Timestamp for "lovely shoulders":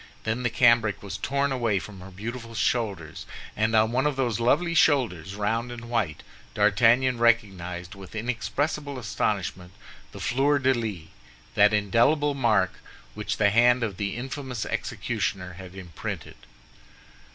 4.39-5.35